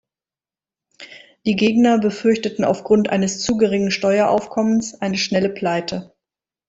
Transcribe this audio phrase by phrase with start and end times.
[1.45, 6.11] Die Gegner befürchteten aufgrund eines zu geringen Steueraufkommens eine schnelle Pleite.